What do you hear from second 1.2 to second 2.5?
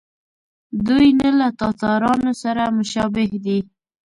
نه له تاتارانو